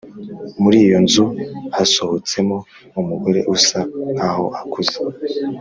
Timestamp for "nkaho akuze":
4.13-4.97